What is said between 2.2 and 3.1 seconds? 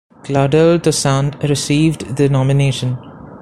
nomination.